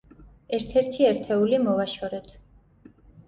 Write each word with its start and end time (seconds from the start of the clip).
ერთ-ერთი 0.57 1.05
ერთეული 1.09 1.59
მოვაშორეთ. 1.67 2.33